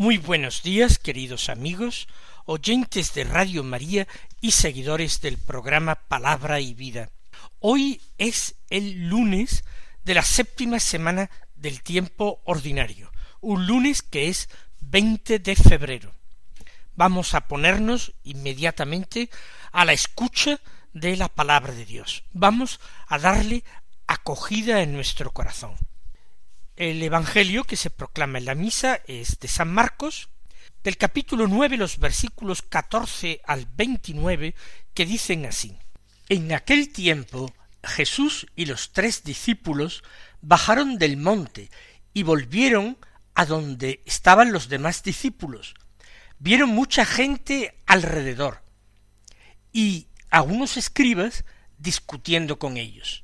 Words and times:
Muy 0.00 0.16
buenos 0.16 0.62
días, 0.62 0.98
queridos 0.98 1.50
amigos, 1.50 2.08
oyentes 2.46 3.12
de 3.12 3.24
Radio 3.24 3.62
María 3.62 4.08
y 4.40 4.52
seguidores 4.52 5.20
del 5.20 5.36
programa 5.36 5.96
Palabra 5.96 6.58
y 6.58 6.72
Vida. 6.72 7.10
Hoy 7.58 8.00
es 8.16 8.54
el 8.70 9.10
lunes 9.10 9.62
de 10.02 10.14
la 10.14 10.22
séptima 10.22 10.80
semana 10.80 11.28
del 11.54 11.82
tiempo 11.82 12.40
ordinario, 12.46 13.12
un 13.42 13.66
lunes 13.66 14.00
que 14.00 14.28
es 14.28 14.48
20 14.80 15.38
de 15.38 15.54
febrero. 15.54 16.14
Vamos 16.94 17.34
a 17.34 17.46
ponernos 17.46 18.14
inmediatamente 18.24 19.28
a 19.70 19.84
la 19.84 19.92
escucha 19.92 20.60
de 20.94 21.18
la 21.18 21.28
palabra 21.28 21.74
de 21.74 21.84
Dios. 21.84 22.24
Vamos 22.32 22.80
a 23.06 23.18
darle 23.18 23.64
acogida 24.06 24.80
en 24.80 24.94
nuestro 24.94 25.30
corazón. 25.30 25.76
El 26.80 27.02
Evangelio 27.02 27.64
que 27.64 27.76
se 27.76 27.90
proclama 27.90 28.38
en 28.38 28.46
la 28.46 28.54
misa 28.54 29.02
es 29.06 29.38
de 29.38 29.48
San 29.48 29.70
Marcos, 29.70 30.30
del 30.82 30.96
capítulo 30.96 31.46
nueve 31.46 31.76
los 31.76 31.98
versículos 31.98 32.62
catorce 32.62 33.42
al 33.44 33.66
veintinueve, 33.66 34.54
que 34.94 35.04
dicen 35.04 35.44
así 35.44 35.76
En 36.30 36.54
aquel 36.54 36.90
tiempo 36.90 37.52
Jesús 37.84 38.46
y 38.56 38.64
los 38.64 38.92
tres 38.92 39.24
discípulos 39.24 40.02
bajaron 40.40 40.96
del 40.96 41.18
monte 41.18 41.68
y 42.14 42.22
volvieron 42.22 42.96
a 43.34 43.44
donde 43.44 44.02
estaban 44.06 44.50
los 44.50 44.70
demás 44.70 45.02
discípulos. 45.02 45.74
Vieron 46.38 46.70
mucha 46.70 47.04
gente 47.04 47.76
alrededor 47.84 48.62
y 49.70 50.06
a 50.30 50.40
unos 50.40 50.78
escribas 50.78 51.44
discutiendo 51.76 52.58
con 52.58 52.78
ellos. 52.78 53.22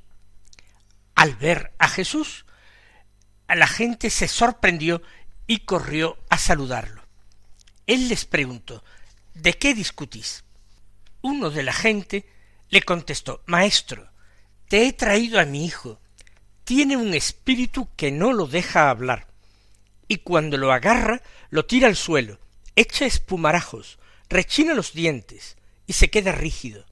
Al 1.15 1.35
ver 1.37 1.73
a 1.79 1.89
Jesús, 1.89 2.45
la 3.55 3.67
gente 3.67 4.11
se 4.11 4.29
sorprendió 4.29 5.03
y 5.47 5.61
corrió 5.61 6.19
a 6.29 6.39
saludarlo. 6.39 7.03
Él 7.87 8.09
les 8.09 8.25
preguntó 8.25 8.83
¿De 9.35 9.55
qué 9.55 9.75
discutís? 9.75 10.45
Uno 11.21 11.51
de 11.51 11.63
la 11.63 11.73
gente 11.73 12.27
le 12.71 12.83
contestó 12.83 13.43
Maestro, 13.47 14.11
te 14.69 14.87
he 14.87 14.93
traído 14.93 15.39
a 15.39 15.45
mi 15.45 15.65
hijo. 15.65 16.01
Tiene 16.65 16.97
un 16.97 17.15
espíritu 17.15 17.89
que 17.97 18.11
no 18.11 18.33
lo 18.33 18.47
deja 18.47 18.91
hablar, 18.91 19.29
y 20.09 20.19
cuando 20.19 20.57
lo 20.57 20.73
agarra 20.73 21.23
lo 21.51 21.67
tira 21.67 21.87
al 21.87 21.97
suelo, 21.97 22.41
echa 22.75 23.07
espumarajos, 23.07 23.99
rechina 24.29 24.75
los 24.75 24.93
dientes, 24.93 25.57
y 25.87 25.93
se 25.93 26.11
queda 26.11 26.33
rígido. 26.33 26.85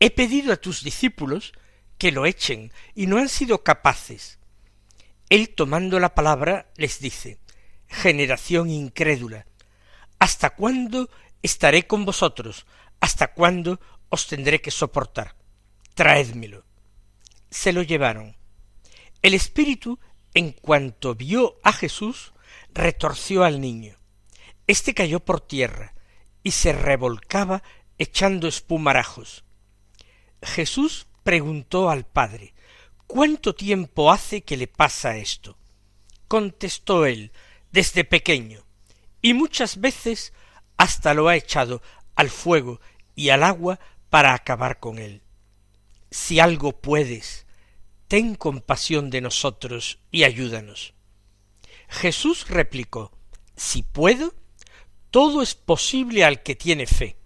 He 0.00 0.10
pedido 0.10 0.52
a 0.52 0.56
tus 0.56 0.82
discípulos 0.82 1.52
que 1.98 2.10
lo 2.10 2.26
echen, 2.26 2.72
y 2.96 3.06
no 3.06 3.18
han 3.18 3.28
sido 3.28 3.62
capaces. 3.62 4.38
Él 5.32 5.54
tomando 5.54 5.98
la 5.98 6.14
palabra 6.14 6.70
les 6.76 7.00
dice 7.00 7.38
Generación 7.88 8.68
incrédula, 8.68 9.46
¿hasta 10.18 10.50
cuándo 10.50 11.08
estaré 11.40 11.86
con 11.86 12.04
vosotros? 12.04 12.66
¿Hasta 13.00 13.32
cuándo 13.32 13.80
os 14.10 14.26
tendré 14.26 14.60
que 14.60 14.70
soportar? 14.70 15.34
Traédmelo. 15.94 16.66
Se 17.48 17.72
lo 17.72 17.80
llevaron. 17.80 18.36
El 19.22 19.32
espíritu, 19.32 19.98
en 20.34 20.52
cuanto 20.52 21.14
vio 21.14 21.56
a 21.62 21.72
Jesús, 21.72 22.34
retorció 22.74 23.42
al 23.42 23.58
niño. 23.58 23.96
Este 24.66 24.92
cayó 24.92 25.20
por 25.20 25.40
tierra 25.40 25.94
y 26.42 26.50
se 26.50 26.74
revolcaba 26.74 27.62
echando 27.96 28.48
espumarajos. 28.48 29.44
Jesús 30.42 31.06
preguntó 31.22 31.88
al 31.88 32.04
padre 32.04 32.52
¿Cuánto 33.12 33.54
tiempo 33.54 34.10
hace 34.10 34.40
que 34.40 34.56
le 34.56 34.68
pasa 34.68 35.18
esto? 35.18 35.58
Contestó 36.28 37.04
él 37.04 37.30
desde 37.70 38.04
pequeño, 38.04 38.64
y 39.20 39.34
muchas 39.34 39.82
veces 39.82 40.32
hasta 40.78 41.12
lo 41.12 41.28
ha 41.28 41.36
echado 41.36 41.82
al 42.14 42.30
fuego 42.30 42.80
y 43.14 43.28
al 43.28 43.42
agua 43.42 43.78
para 44.08 44.32
acabar 44.32 44.80
con 44.80 44.98
él. 44.98 45.20
Si 46.10 46.40
algo 46.40 46.80
puedes, 46.80 47.44
ten 48.08 48.34
compasión 48.34 49.10
de 49.10 49.20
nosotros 49.20 49.98
y 50.10 50.24
ayúdanos. 50.24 50.94
Jesús 51.90 52.48
replicó 52.48 53.12
Si 53.56 53.82
puedo, 53.82 54.32
todo 55.10 55.42
es 55.42 55.54
posible 55.54 56.24
al 56.24 56.42
que 56.42 56.56
tiene 56.56 56.86
fe. 56.86 57.18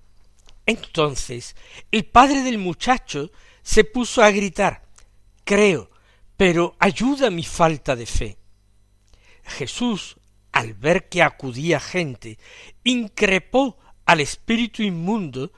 Entonces 0.67 1.55
el 1.93 2.07
padre 2.07 2.43
del 2.43 2.59
muchacho 2.59 3.31
se 3.63 3.85
puso 3.85 4.25
a 4.25 4.33
gritar 4.33 4.86
Creo, 5.47 5.91
pero 6.37 6.75
ayuda 6.81 7.31
mi 7.31 7.45
falta 7.45 7.95
de 7.95 8.05
fe. 8.05 8.37
Jesús, 9.45 10.17
al 10.51 10.75
ver 10.75 11.09
que 11.09 11.23
acudía 11.23 11.79
gente, 11.79 12.37
increpó 12.83 13.79
al 14.07 14.21
espíritu 14.21 14.83
inmundo, 14.83 15.53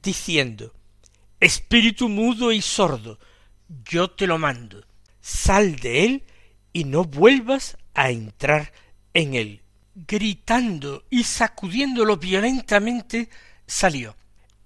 diciendo 0.00 0.72
Espíritu 1.40 2.08
mudo 2.08 2.52
y 2.52 2.62
sordo, 2.62 3.18
yo 3.68 4.12
te 4.12 4.28
lo 4.28 4.38
mando, 4.38 4.86
sal 5.20 5.74
de 5.74 6.04
él 6.04 6.24
y 6.72 6.84
no 6.84 7.02
vuelvas 7.02 7.78
a 7.94 8.10
entrar 8.10 8.72
en 9.12 9.34
él. 9.34 9.62
Gritando 9.96 11.04
y 11.10 11.24
sacudiéndolo 11.24 12.16
violentamente, 12.16 13.28
salió. 13.66 14.14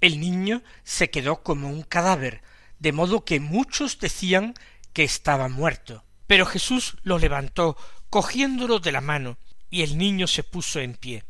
El 0.03 0.21
niño 0.21 0.63
se 0.85 1.09
quedó 1.09 1.43
como 1.43 1.71
un 1.71 1.83
cadáver, 1.83 2.43
de 2.87 2.93
modo 2.93 3.25
que 3.25 3.41
muchos 3.41 3.99
decían 3.99 4.55
que 4.93 5.03
estaba 5.03 5.49
muerto. 5.49 6.05
Pero 6.29 6.47
Jesús 6.47 6.97
lo 7.03 7.19
levantó, 7.19 7.77
cogiéndolo 8.11 8.79
de 8.79 8.93
la 8.93 9.01
mano, 9.01 9.39
y 9.69 9.83
el 9.83 9.99
niño 9.99 10.29
se 10.29 10.45
puso 10.45 10.79
en 10.79 10.95
pie. 10.95 11.25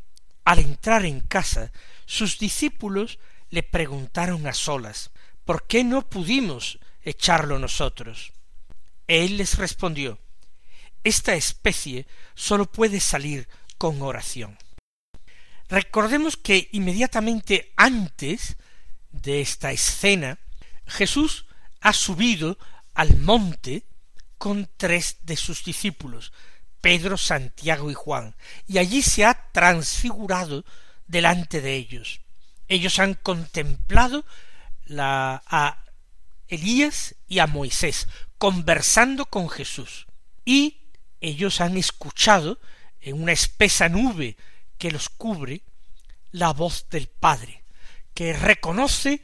Al 0.45 0.59
entrar 0.59 1.03
en 1.03 1.19
casa, 1.19 1.71
sus 2.05 2.37
discípulos 2.37 3.17
le 3.49 3.63
preguntaron 3.63 4.45
a 4.45 4.53
solas 4.53 5.09
¿Por 5.45 5.65
qué 5.65 5.83
no 5.83 6.07
pudimos 6.07 6.77
echarlo 7.01 7.57
nosotros? 7.57 8.33
Él 9.07 9.37
les 9.37 9.57
respondió 9.57 10.19
Esta 11.03 11.33
especie 11.33 12.05
sólo 12.35 12.71
puede 12.71 12.99
salir 12.99 13.49
con 13.79 14.03
oración. 14.03 14.59
Recordemos 15.69 16.37
que 16.37 16.69
inmediatamente 16.71 17.73
antes 17.77 18.57
de 19.09 19.41
esta 19.41 19.71
escena, 19.71 20.37
Jesús 20.85 21.46
ha 21.87 21.93
subido 21.93 22.57
al 22.95 23.15
monte 23.15 23.85
con 24.37 24.69
tres 24.75 25.19
de 25.21 25.37
sus 25.37 25.63
discípulos, 25.63 26.33
Pedro, 26.81 27.15
Santiago 27.15 27.89
y 27.89 27.93
Juan, 27.93 28.35
y 28.67 28.77
allí 28.77 29.01
se 29.01 29.23
ha 29.23 29.51
transfigurado 29.53 30.65
delante 31.07 31.61
de 31.61 31.75
ellos. 31.75 32.19
Ellos 32.67 32.99
han 32.99 33.13
contemplado 33.13 34.25
la, 34.85 35.41
a 35.47 35.81
Elías 36.49 37.15
y 37.25 37.39
a 37.39 37.47
Moisés 37.47 38.09
conversando 38.37 39.25
con 39.25 39.49
Jesús, 39.49 40.07
y 40.43 40.81
ellos 41.21 41.61
han 41.61 41.77
escuchado 41.77 42.59
en 42.99 43.21
una 43.21 43.31
espesa 43.31 43.87
nube 43.87 44.35
que 44.77 44.91
los 44.91 45.07
cubre 45.07 45.61
la 46.31 46.51
voz 46.51 46.89
del 46.89 47.07
Padre, 47.07 47.63
que 48.13 48.33
reconoce 48.33 49.21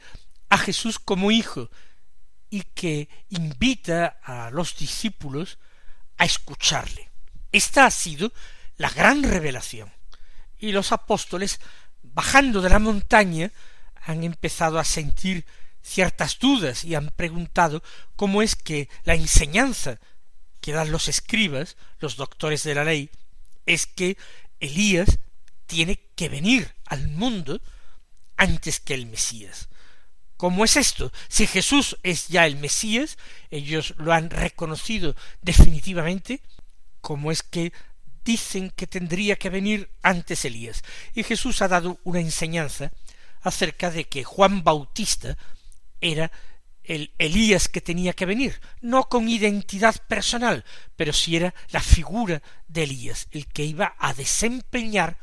a 0.48 0.56
Jesús 0.56 0.98
como 0.98 1.30
hijo 1.30 1.70
y 2.54 2.62
que 2.72 3.08
invita 3.30 4.20
a 4.22 4.48
los 4.52 4.76
discípulos 4.76 5.58
a 6.18 6.24
escucharle. 6.24 7.10
Esta 7.50 7.84
ha 7.84 7.90
sido 7.90 8.32
la 8.76 8.90
gran 8.90 9.24
revelación. 9.24 9.92
Y 10.60 10.70
los 10.70 10.92
apóstoles, 10.92 11.58
bajando 12.04 12.62
de 12.62 12.68
la 12.68 12.78
montaña, 12.78 13.50
han 14.04 14.22
empezado 14.22 14.78
a 14.78 14.84
sentir 14.84 15.44
ciertas 15.82 16.38
dudas 16.38 16.84
y 16.84 16.94
han 16.94 17.08
preguntado 17.16 17.82
cómo 18.14 18.40
es 18.40 18.54
que 18.54 18.88
la 19.02 19.16
enseñanza 19.16 19.98
que 20.60 20.70
dan 20.70 20.92
los 20.92 21.08
escribas, 21.08 21.76
los 21.98 22.14
doctores 22.14 22.62
de 22.62 22.76
la 22.76 22.84
ley, 22.84 23.10
es 23.66 23.86
que 23.86 24.16
Elías 24.60 25.18
tiene 25.66 25.96
que 26.14 26.28
venir 26.28 26.72
al 26.86 27.08
mundo 27.08 27.60
antes 28.36 28.78
que 28.78 28.94
el 28.94 29.06
Mesías. 29.06 29.68
¿Cómo 30.36 30.64
es 30.64 30.76
esto? 30.76 31.12
Si 31.28 31.46
Jesús 31.46 31.96
es 32.02 32.28
ya 32.28 32.46
el 32.46 32.56
Mesías, 32.56 33.18
ellos 33.50 33.94
lo 33.98 34.12
han 34.12 34.30
reconocido 34.30 35.14
definitivamente, 35.42 36.40
¿cómo 37.00 37.30
es 37.30 37.42
que 37.42 37.72
dicen 38.24 38.70
que 38.70 38.86
tendría 38.86 39.36
que 39.36 39.50
venir 39.50 39.90
antes 40.02 40.44
Elías? 40.44 40.82
Y 41.14 41.22
Jesús 41.22 41.62
ha 41.62 41.68
dado 41.68 41.98
una 42.02 42.20
enseñanza 42.20 42.90
acerca 43.42 43.90
de 43.90 44.04
que 44.04 44.24
Juan 44.24 44.64
Bautista 44.64 45.36
era 46.00 46.32
el 46.82 47.12
Elías 47.18 47.68
que 47.68 47.80
tenía 47.80 48.12
que 48.12 48.26
venir, 48.26 48.60
no 48.80 49.08
con 49.08 49.28
identidad 49.28 49.96
personal, 50.08 50.64
pero 50.96 51.12
sí 51.12 51.36
era 51.36 51.54
la 51.70 51.80
figura 51.80 52.42
de 52.68 52.82
Elías, 52.82 53.28
el 53.30 53.46
que 53.46 53.64
iba 53.64 53.94
a 53.98 54.12
desempeñar 54.12 55.18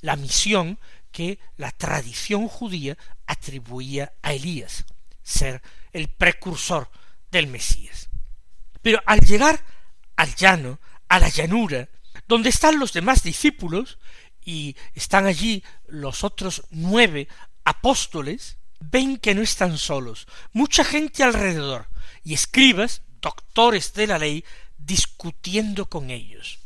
la 0.00 0.16
misión 0.16 0.78
que 1.10 1.38
la 1.56 1.70
tradición 1.70 2.48
judía 2.48 2.96
atribuía 3.26 4.12
a 4.22 4.32
Elías, 4.32 4.84
ser 5.22 5.62
el 5.92 6.08
precursor 6.08 6.90
del 7.30 7.46
Mesías. 7.46 8.08
Pero 8.82 9.00
al 9.06 9.20
llegar 9.20 9.64
al 10.16 10.34
llano, 10.34 10.80
a 11.08 11.18
la 11.18 11.28
llanura, 11.28 11.88
donde 12.26 12.48
están 12.48 12.78
los 12.78 12.92
demás 12.92 13.22
discípulos, 13.22 13.98
y 14.44 14.76
están 14.94 15.26
allí 15.26 15.62
los 15.86 16.24
otros 16.24 16.64
nueve 16.70 17.28
apóstoles, 17.64 18.56
ven 18.80 19.18
que 19.18 19.34
no 19.34 19.42
están 19.42 19.78
solos, 19.78 20.26
mucha 20.52 20.84
gente 20.84 21.22
alrededor, 21.22 21.88
y 22.24 22.34
escribas, 22.34 23.02
doctores 23.20 23.92
de 23.92 24.06
la 24.06 24.18
ley, 24.18 24.44
discutiendo 24.76 25.86
con 25.86 26.10
ellos. 26.10 26.60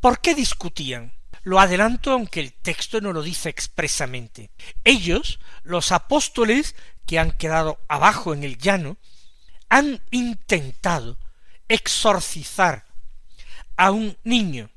¿Por 0.00 0.20
qué 0.20 0.34
discutían? 0.34 1.15
Lo 1.46 1.60
adelanto 1.60 2.10
aunque 2.10 2.40
el 2.40 2.52
texto 2.54 3.00
no 3.00 3.12
lo 3.12 3.22
dice 3.22 3.48
expresamente. 3.48 4.50
Ellos, 4.82 5.38
los 5.62 5.92
apóstoles 5.92 6.74
que 7.06 7.20
han 7.20 7.30
quedado 7.30 7.78
abajo 7.86 8.34
en 8.34 8.42
el 8.42 8.58
llano, 8.58 8.96
han 9.68 10.02
intentado 10.10 11.16
exorcizar 11.68 12.84
a 13.76 13.92
un 13.92 14.16
niño 14.24 14.70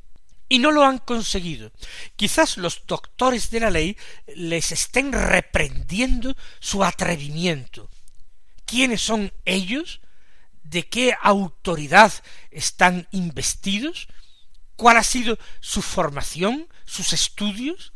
y 0.48 0.60
no 0.60 0.70
lo 0.72 0.86
han 0.86 1.00
conseguido. 1.00 1.72
Quizás 2.16 2.58
los 2.58 2.86
doctores 2.86 3.50
de 3.50 3.62
la 3.62 3.72
ley 3.72 3.98
les 4.36 4.72
estén 4.72 5.12
reprendiendo 5.12 6.38
su 6.60 6.84
atrevimiento. 6.84 7.90
¿Quiénes 8.68 9.02
son 9.02 9.34
ellos? 9.44 10.02
¿De 10.62 10.88
qué 10.88 11.16
autoridad 11.20 12.14
están 12.52 13.08
investidos? 13.10 14.08
¿Cuál 14.80 14.98
ha 14.98 15.04
sido 15.04 15.38
su 15.60 15.82
formación, 15.82 16.68
sus 16.86 17.14
estudios? 17.14 17.94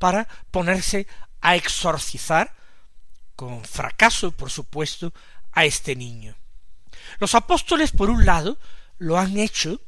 para 0.00 0.26
ponerse 0.50 1.06
a 1.42 1.56
exorcizar, 1.56 2.56
con 3.36 3.64
fracaso, 3.64 4.32
por 4.32 4.50
supuesto, 4.50 5.12
a 5.52 5.66
este 5.66 5.94
niño. 5.94 6.34
Los 7.18 7.34
apóstoles, 7.34 7.92
por 7.92 8.08
un 8.08 8.24
lado, 8.24 8.58
lo 8.96 9.18
han 9.18 9.38
hecho 9.38 9.82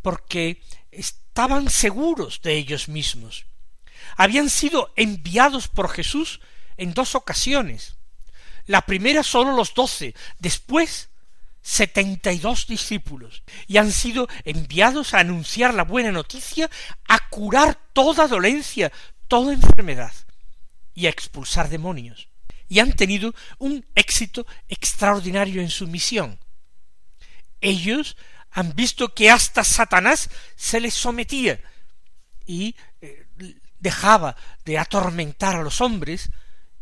porque 0.00 0.62
estaban 0.92 1.68
seguros 1.70 2.40
de 2.42 2.54
ellos 2.54 2.88
mismos. 2.88 3.46
Habían 4.16 4.48
sido 4.48 4.92
enviados 4.94 5.66
por 5.66 5.88
Jesús 5.88 6.40
en 6.76 6.94
dos 6.94 7.16
ocasiones. 7.16 7.96
La 8.66 8.82
primera 8.82 9.24
sólo 9.24 9.56
los 9.56 9.74
doce, 9.74 10.14
después 10.38 11.08
setenta 11.62 12.32
y 12.32 12.38
dos 12.38 12.66
discípulos, 12.66 13.42
y 13.66 13.78
han 13.78 13.92
sido 13.92 14.28
enviados 14.44 15.14
a 15.14 15.20
anunciar 15.20 15.72
la 15.74 15.84
buena 15.84 16.12
noticia, 16.12 16.68
a 17.08 17.28
curar 17.28 17.78
toda 17.92 18.26
dolencia, 18.26 18.92
toda 19.28 19.52
enfermedad, 19.52 20.12
y 20.94 21.06
a 21.06 21.10
expulsar 21.10 21.68
demonios. 21.68 22.28
Y 22.68 22.80
han 22.80 22.92
tenido 22.92 23.34
un 23.58 23.86
éxito 23.94 24.46
extraordinario 24.68 25.62
en 25.62 25.70
su 25.70 25.86
misión. 25.86 26.38
Ellos 27.60 28.16
han 28.50 28.74
visto 28.74 29.14
que 29.14 29.30
hasta 29.30 29.64
Satanás 29.64 30.28
se 30.56 30.80
les 30.80 30.94
sometía 30.94 31.60
y 32.44 32.74
eh, 33.00 33.26
dejaba 33.78 34.36
de 34.64 34.78
atormentar 34.78 35.56
a 35.56 35.62
los 35.62 35.80
hombres 35.80 36.30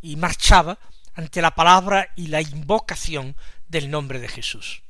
y 0.00 0.16
marchaba 0.16 0.78
ante 1.14 1.42
la 1.42 1.54
palabra 1.54 2.10
y 2.16 2.28
la 2.28 2.40
invocación 2.40 3.36
del 3.70 3.90
nombre 3.90 4.18
de 4.18 4.28
Jesús. 4.28 4.82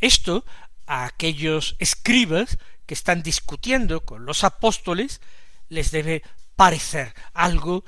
Esto 0.00 0.44
a 0.86 1.06
aquellos 1.06 1.74
escribas 1.78 2.58
que 2.86 2.94
están 2.94 3.22
discutiendo 3.22 4.04
con 4.04 4.26
los 4.26 4.44
apóstoles 4.44 5.20
les 5.68 5.90
debe 5.90 6.22
parecer 6.54 7.14
algo 7.32 7.84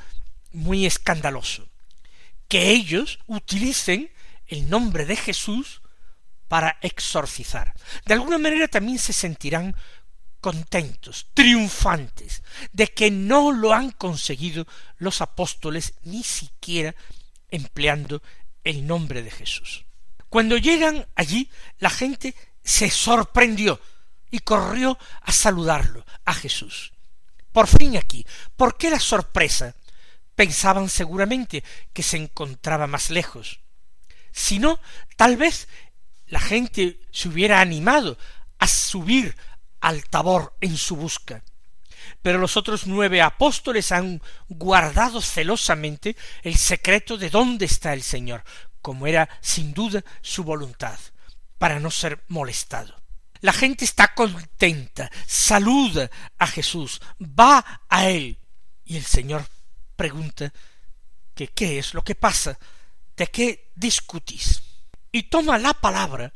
muy 0.53 0.87
escandaloso. 0.87 1.69
Que 2.49 2.71
ellos 2.71 3.19
utilicen 3.27 4.11
el 4.47 4.71
nombre 4.71 5.05
de 5.05 5.17
Jesús 5.17 5.83
para 6.49 6.79
exorcizar. 6.81 7.75
De 8.07 8.15
alguna 8.15 8.39
manera 8.39 8.69
también 8.69 8.99
se 8.99 9.12
sentirán 9.12 9.75
contentos, 10.41 11.27
triunfantes, 11.35 12.43
de 12.73 12.87
que 12.89 13.11
no 13.11 13.53
lo 13.53 13.75
han 13.75 13.91
conseguido 13.91 14.67
los 14.97 15.21
apóstoles 15.21 15.95
ni 16.05 16.23
siquiera 16.23 16.95
empleando 17.51 18.23
el 18.62 18.87
nombre 18.87 19.23
de 19.23 19.31
Jesús. 19.31 19.86
Cuando 20.28 20.56
llegan 20.56 21.06
allí, 21.14 21.50
la 21.78 21.90
gente 21.90 22.34
se 22.62 22.90
sorprendió 22.90 23.81
y 24.31 24.40
corrió 24.40 24.99
a 25.23 25.32
saludarlo, 25.32 26.05
a 26.25 26.34
Jesús. 26.34 26.93
Por 27.52 27.69
fin 27.69 27.96
aquí. 27.96 28.26
¿Por 28.56 28.76
qué 28.76 28.90
la 28.90 29.00
sorpresa? 29.00 29.75
Pensaban 30.34 30.90
seguramente 30.90 31.64
que 31.93 32.02
se 32.02 32.19
encontraba 32.19 32.87
más 32.87 33.11
lejos. 33.11 33.61
Si 34.32 34.58
no, 34.58 34.78
tal 35.17 35.37
vez 35.37 35.69
la 36.26 36.40
gente 36.40 37.00
se 37.11 37.28
hubiera 37.28 37.61
animado 37.61 38.19
a 38.58 38.69
subir 38.69 39.37
al 39.81 40.05
tabor 40.05 40.55
en 40.61 40.76
su 40.76 40.96
busca. 40.96 41.43
Pero 42.20 42.38
los 42.38 42.56
otros 42.56 42.87
nueve 42.87 43.23
apóstoles 43.23 43.93
han 43.93 44.20
guardado 44.49 45.23
celosamente 45.23 46.17
el 46.43 46.56
secreto 46.56 47.17
de 47.17 47.31
dónde 47.31 47.64
está 47.64 47.93
el 47.93 48.02
Señor, 48.02 48.44
como 48.87 49.09
era 49.09 49.29
sin 49.41 49.75
duda 49.75 50.05
su 50.23 50.44
voluntad, 50.44 50.97
para 51.59 51.81
no 51.81 51.91
ser 51.91 52.23
molestado. 52.29 52.94
La 53.41 53.53
gente 53.53 53.85
está 53.85 54.15
contenta, 54.15 55.11
saluda 55.27 56.09
a 56.38 56.47
Jesús, 56.47 57.00
va 57.21 57.83
a 57.88 58.09
él. 58.09 58.38
Y 58.85 58.97
el 58.97 59.05
Señor 59.05 59.45
pregunta 59.97 60.52
que 61.35 61.49
qué 61.49 61.81
es 61.81 61.95
lo 61.95 62.05
que 62.05 62.14
pasa, 62.14 62.61
de 63.16 63.26
qué 63.26 63.73
discutís 63.75 64.62
y 65.11 65.25
toma 65.25 65.59
la 65.59 65.75
palabra 65.75 66.33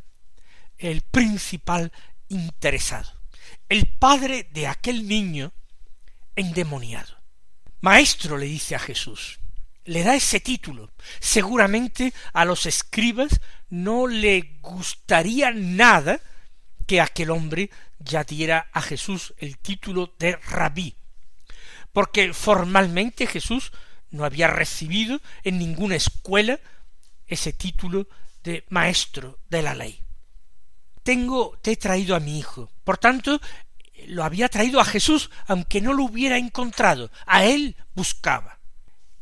el 0.76 1.02
principal 1.02 1.92
interesado, 2.28 3.12
el 3.68 3.86
padre 3.86 4.48
de 4.50 4.66
aquel 4.66 5.06
niño 5.06 5.52
endemoniado. 6.34 7.16
Maestro 7.80 8.36
le 8.36 8.46
dice 8.46 8.74
a 8.74 8.80
Jesús, 8.80 9.39
le 9.84 10.02
da 10.02 10.14
ese 10.14 10.40
título. 10.40 10.90
Seguramente 11.20 12.12
a 12.32 12.44
los 12.44 12.66
escribas 12.66 13.40
no 13.68 14.06
le 14.06 14.58
gustaría 14.60 15.52
nada 15.52 16.20
que 16.86 17.00
aquel 17.00 17.30
hombre 17.30 17.70
ya 17.98 18.24
diera 18.24 18.68
a 18.72 18.82
Jesús 18.82 19.34
el 19.38 19.58
título 19.58 20.14
de 20.18 20.36
rabí, 20.36 20.96
porque 21.92 22.32
formalmente 22.32 23.26
Jesús 23.26 23.72
no 24.10 24.24
había 24.24 24.48
recibido 24.48 25.20
en 25.44 25.58
ninguna 25.58 25.96
escuela 25.96 26.58
ese 27.26 27.52
título 27.52 28.08
de 28.42 28.64
maestro 28.70 29.38
de 29.48 29.62
la 29.62 29.74
ley. 29.74 30.00
Tengo, 31.02 31.58
te 31.62 31.72
he 31.72 31.76
traído 31.76 32.16
a 32.16 32.20
mi 32.20 32.38
hijo. 32.38 32.70
Por 32.84 32.98
tanto, 32.98 33.40
lo 34.06 34.24
había 34.24 34.48
traído 34.48 34.80
a 34.80 34.84
Jesús, 34.84 35.30
aunque 35.46 35.80
no 35.80 35.92
lo 35.92 36.04
hubiera 36.04 36.38
encontrado. 36.38 37.10
A 37.26 37.44
él 37.44 37.76
buscaba. 37.94 38.59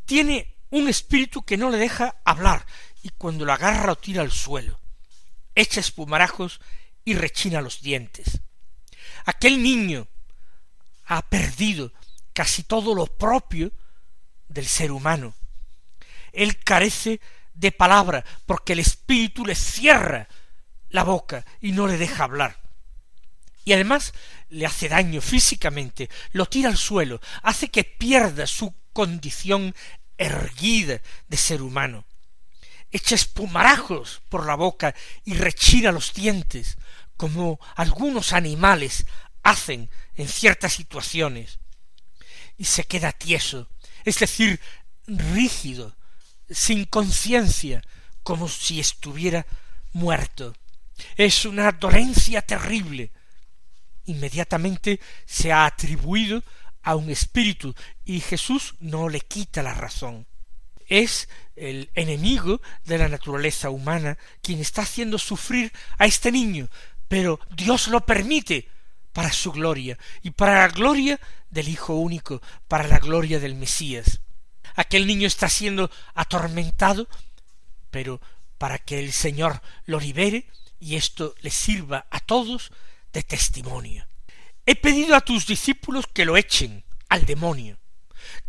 Tiene 0.09 0.57
un 0.71 0.89
espíritu 0.89 1.43
que 1.43 1.59
no 1.59 1.69
le 1.69 1.77
deja 1.77 2.17
hablar, 2.25 2.65
y 3.03 3.11
cuando 3.11 3.45
lo 3.45 3.53
agarra 3.53 3.89
lo 3.89 3.97
tira 3.97 4.23
al 4.23 4.33
suelo. 4.33 4.81
Echa 5.55 5.81
espumarajos 5.81 6.63
y 7.05 7.13
rechina 7.15 7.61
los 7.61 7.83
dientes. 7.83 8.41
Aquel 9.27 9.63
niño 9.63 10.09
ha 11.05 11.21
perdido 11.21 11.93
casi 12.33 12.63
todo 12.63 12.95
lo 12.95 13.05
propio 13.05 13.71
del 14.49 14.67
ser 14.67 14.93
humano. 14.93 15.35
Él 16.33 16.57
carece 16.57 17.21
de 17.53 17.71
palabra, 17.71 18.25
porque 18.47 18.73
el 18.73 18.79
espíritu 18.79 19.45
le 19.45 19.55
cierra 19.55 20.27
la 20.89 21.05
boca 21.05 21.45
y 21.61 21.73
no 21.73 21.87
le 21.87 21.99
deja 21.99 22.25
hablar. 22.25 22.59
Y 23.67 23.75
además 23.75 24.15
le 24.49 24.65
hace 24.65 24.89
daño 24.89 25.21
físicamente, 25.21 26.09
lo 26.33 26.47
tira 26.47 26.71
al 26.71 26.79
suelo, 26.79 27.21
hace 27.43 27.69
que 27.69 27.85
pierda 27.85 28.47
su 28.47 28.75
condición 28.99 29.77
erguida 30.19 31.01
de 31.29 31.37
ser 31.37 31.63
humano. 31.63 32.05
Echa 32.91 33.15
espumarajos 33.15 34.21
por 34.29 34.47
la 34.47 34.57
boca 34.57 34.95
y 35.25 35.35
rechina 35.35 35.93
los 35.93 36.13
dientes, 36.13 36.77
como 37.17 37.61
algunos 37.77 38.33
animales 38.33 39.07
hacen 39.43 39.91
en 40.15 40.29
ciertas 40.29 40.73
situaciones, 40.75 41.59
y 42.57 42.65
se 42.65 42.85
queda 42.85 43.13
tieso, 43.13 43.69
es 44.05 44.19
decir, 44.19 44.61
rígido, 45.07 45.97
sin 46.51 46.85
conciencia, 46.85 47.83
como 48.23 48.49
si 48.49 48.81
estuviera 48.81 49.47
muerto. 49.93 50.55
Es 51.17 51.45
una 51.45 51.73
dolencia 51.73 52.43
terrible. 52.43 53.13
Inmediatamente 54.07 55.01
se 55.27 55.53
ha 55.53 55.67
atribuido 55.67 56.43
a 56.89 56.97
un 56.97 57.11
espíritu 57.11 57.75
y 58.07 58.21
Jesús 58.21 58.75
no 58.81 59.11
le 59.11 59.21
quita 59.21 59.63
la 59.63 59.75
razón. 59.75 60.27
es 60.87 61.29
el 61.55 61.91
enemigo 61.95 62.63
de 62.87 62.97
la 62.97 63.09
naturaleza 63.09 63.69
humana 63.69 64.17
quien 64.41 64.59
está 64.61 64.83
haciendo 64.83 65.19
sufrir 65.19 65.71
a 65.99 66.07
este 66.07 66.33
niño, 66.33 66.71
pero 67.07 67.41
Dios 67.55 67.89
lo 67.89 68.07
permite 68.07 68.69
para 69.13 69.31
su 69.33 69.53
gloria 69.53 69.99
y 70.23 70.31
para 70.31 70.63
la 70.63 70.69
gloria 70.69 71.21
del 71.51 71.69
Hijo 71.69 71.93
único, 71.93 72.41
para 72.69 72.89
la 72.89 73.01
gloria 73.01 73.39
del 73.39 73.55
Mesías. 73.55 74.23
Aquel 74.75 75.07
niño 75.07 75.27
está 75.27 75.51
siendo 75.51 75.91
atormentado, 76.15 77.07
pero 77.91 78.19
para 78.57 78.79
que 78.79 78.99
el 78.99 79.13
Señor 79.13 79.61
lo 79.85 80.01
libere 80.01 80.47
y 80.81 80.97
esto 80.97 81.35
le 81.43 81.51
sirva 81.51 82.07
a 82.11 82.21
todos 82.21 82.73
de 83.13 83.23
testimonio. 83.23 84.08
He 84.69 84.77
pedido 84.77 85.17
a 85.17 85.23
tus 85.23 85.47
discípulos 85.47 86.07
que 86.13 86.27
lo 86.27 86.37
echen 86.37 86.85
al 87.09 87.25
demonio. 87.25 87.79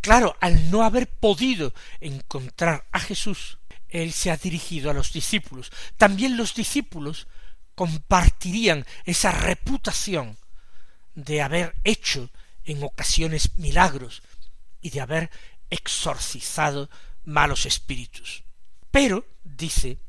Claro, 0.01 0.35
al 0.41 0.69
no 0.69 0.83
haber 0.83 1.07
podido 1.07 1.73
encontrar 2.01 2.85
a 2.91 2.99
Jesús, 2.99 3.57
él 3.87 4.11
se 4.11 4.29
ha 4.29 4.35
dirigido 4.35 4.91
a 4.91 4.93
los 4.93 5.13
discípulos. 5.13 5.71
También 5.95 6.35
los 6.35 6.53
discípulos 6.53 7.29
compartirían 7.73 8.85
esa 9.05 9.31
reputación 9.31 10.37
de 11.15 11.41
haber 11.41 11.77
hecho 11.85 12.29
en 12.65 12.83
ocasiones 12.83 13.57
milagros 13.57 14.21
y 14.81 14.89
de 14.89 14.99
haber 14.99 15.31
exorcizado 15.69 16.89
malos 17.23 17.65
espíritus. 17.65 18.43
Pero, 18.91 19.25
dice, 19.45 20.01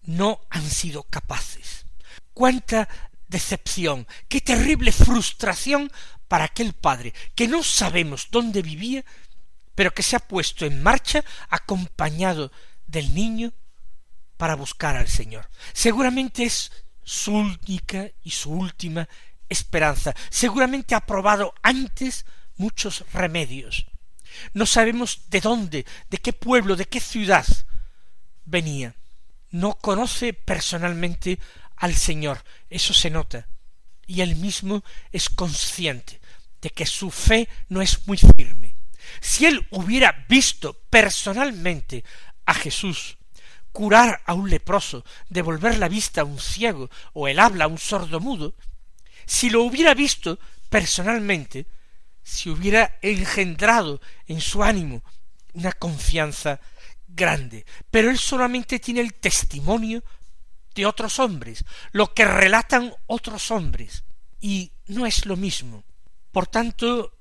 no 0.00 0.40
han 0.48 0.70
sido 0.70 1.02
capaces. 1.02 1.84
Cuánta 2.32 2.88
decepción, 3.32 4.06
qué 4.28 4.40
terrible 4.40 4.92
frustración 4.92 5.90
para 6.28 6.44
aquel 6.44 6.72
padre 6.72 7.12
que 7.34 7.48
no 7.48 7.64
sabemos 7.64 8.28
dónde 8.30 8.62
vivía, 8.62 9.04
pero 9.74 9.92
que 9.92 10.04
se 10.04 10.14
ha 10.14 10.20
puesto 10.20 10.64
en 10.64 10.82
marcha 10.82 11.24
acompañado 11.48 12.52
del 12.86 13.12
niño 13.14 13.52
para 14.36 14.54
buscar 14.54 14.96
al 14.96 15.08
Señor. 15.08 15.48
Seguramente 15.72 16.44
es 16.44 16.70
su 17.02 17.34
única 17.34 18.10
y 18.22 18.30
su 18.30 18.52
última 18.52 19.08
esperanza. 19.48 20.14
Seguramente 20.30 20.94
ha 20.94 21.00
probado 21.06 21.54
antes 21.62 22.24
muchos 22.56 23.04
remedios. 23.12 23.86
No 24.54 24.66
sabemos 24.66 25.22
de 25.28 25.40
dónde, 25.40 25.86
de 26.10 26.18
qué 26.18 26.32
pueblo, 26.32 26.76
de 26.76 26.86
qué 26.86 27.00
ciudad 27.00 27.46
venía. 28.44 28.94
No 29.50 29.74
conoce 29.74 30.32
personalmente 30.32 31.38
al 31.76 31.94
Señor, 31.94 32.42
eso 32.70 32.94
se 32.94 33.10
nota, 33.10 33.48
y 34.06 34.20
él 34.20 34.36
mismo 34.36 34.82
es 35.10 35.28
consciente 35.28 36.20
de 36.60 36.70
que 36.70 36.86
su 36.86 37.10
fe 37.10 37.48
no 37.68 37.82
es 37.82 38.06
muy 38.06 38.18
firme. 38.18 38.76
Si 39.20 39.46
él 39.46 39.66
hubiera 39.70 40.24
visto 40.28 40.74
personalmente 40.90 42.04
a 42.46 42.54
Jesús 42.54 43.18
curar 43.72 44.22
a 44.26 44.34
un 44.34 44.50
leproso, 44.50 45.04
devolver 45.28 45.78
la 45.78 45.88
vista 45.88 46.20
a 46.20 46.24
un 46.24 46.38
ciego 46.38 46.90
o 47.14 47.26
el 47.26 47.38
habla 47.38 47.64
a 47.64 47.68
un 47.68 47.78
sordo 47.78 48.20
mudo, 48.20 48.54
si 49.26 49.50
lo 49.50 49.62
hubiera 49.62 49.94
visto 49.94 50.38
personalmente, 50.68 51.66
si 52.22 52.50
hubiera 52.50 52.98
engendrado 53.02 54.00
en 54.26 54.40
su 54.40 54.62
ánimo 54.62 55.02
una 55.54 55.72
confianza 55.72 56.60
grande, 57.08 57.66
pero 57.90 58.10
él 58.10 58.18
solamente 58.18 58.78
tiene 58.78 59.00
el 59.00 59.14
testimonio 59.14 60.02
de 60.74 60.86
otros 60.86 61.18
hombres, 61.18 61.64
lo 61.92 62.14
que 62.14 62.24
relatan 62.24 62.94
otros 63.06 63.50
hombres, 63.50 64.04
y 64.40 64.72
no 64.86 65.06
es 65.06 65.26
lo 65.26 65.36
mismo. 65.36 65.84
Por 66.30 66.46
tanto, 66.46 67.12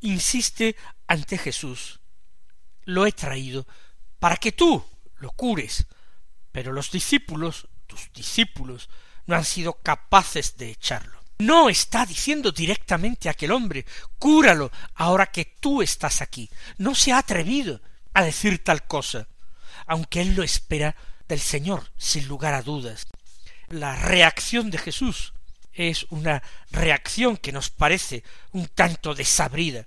insiste 0.00 0.76
ante 1.06 1.38
Jesús, 1.38 2.00
lo 2.84 3.06
he 3.06 3.12
traído 3.12 3.66
para 4.18 4.36
que 4.36 4.52
tú 4.52 4.84
lo 5.16 5.30
cures, 5.30 5.86
pero 6.52 6.72
los 6.72 6.90
discípulos, 6.90 7.68
tus 7.86 8.12
discípulos, 8.12 8.88
no 9.26 9.36
han 9.36 9.44
sido 9.44 9.74
capaces 9.74 10.56
de 10.56 10.70
echarlo. 10.70 11.20
No 11.38 11.70
está 11.70 12.04
diciendo 12.04 12.52
directamente 12.52 13.28
a 13.28 13.32
aquel 13.32 13.52
hombre, 13.52 13.86
cúralo 14.18 14.70
ahora 14.94 15.26
que 15.26 15.56
tú 15.58 15.80
estás 15.80 16.20
aquí. 16.20 16.50
No 16.76 16.94
se 16.94 17.12
ha 17.12 17.18
atrevido 17.18 17.80
a 18.12 18.22
decir 18.22 18.62
tal 18.62 18.86
cosa, 18.86 19.26
aunque 19.86 20.20
él 20.20 20.34
lo 20.34 20.42
espera 20.42 20.94
del 21.30 21.40
Señor, 21.40 21.90
sin 21.96 22.28
lugar 22.28 22.54
a 22.54 22.62
dudas. 22.62 23.06
La 23.68 23.96
reacción 23.96 24.70
de 24.70 24.78
Jesús 24.78 25.32
es 25.72 26.06
una 26.10 26.42
reacción 26.70 27.36
que 27.36 27.52
nos 27.52 27.70
parece 27.70 28.22
un 28.52 28.66
tanto 28.68 29.14
desabrida. 29.14 29.86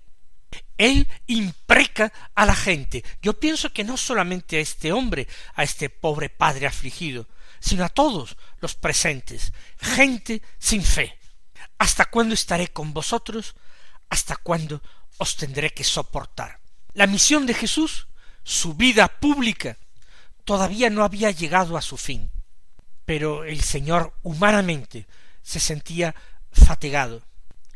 Él 0.77 1.07
impreca 1.27 2.11
a 2.33 2.45
la 2.45 2.55
gente. 2.55 3.03
Yo 3.21 3.39
pienso 3.39 3.71
que 3.71 3.83
no 3.83 3.97
solamente 3.97 4.57
a 4.57 4.61
este 4.61 4.91
hombre, 4.91 5.27
a 5.53 5.63
este 5.63 5.89
pobre 5.89 6.29
padre 6.29 6.67
afligido, 6.67 7.27
sino 7.59 7.85
a 7.85 7.89
todos 7.89 8.37
los 8.59 8.75
presentes, 8.75 9.53
gente 9.77 10.41
sin 10.59 10.83
fe, 10.83 11.19
¿Hasta 11.83 12.05
cuándo 12.05 12.33
estaré 12.33 12.69
con 12.69 12.93
vosotros? 12.93 13.55
¿Hasta 14.09 14.37
cuándo 14.37 14.81
os 15.17 15.35
tendré 15.35 15.71
que 15.71 15.83
soportar? 15.83 16.59
La 16.93 17.07
misión 17.07 17.45
de 17.45 17.53
Jesús, 17.53 18.07
su 18.43 18.75
vida 18.75 19.07
pública, 19.07 19.77
todavía 20.43 20.89
no 20.89 21.03
había 21.03 21.31
llegado 21.31 21.77
a 21.77 21.81
su 21.81 21.97
fin. 21.97 22.31
Pero 23.05 23.43
el 23.43 23.61
Señor 23.61 24.13
humanamente 24.23 25.07
se 25.41 25.59
sentía 25.59 26.15
fatigado. 26.51 27.21